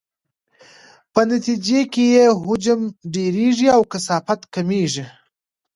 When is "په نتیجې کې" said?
1.13-2.03